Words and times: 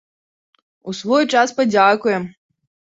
У 0.91 0.95
свой 1.01 1.23
час 1.37 1.47
падзякуем! 1.61 2.23